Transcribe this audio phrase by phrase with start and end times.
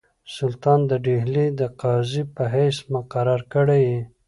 [0.35, 4.01] سلطان د ډهلي د قاضي په حیث مقرر کړی یې.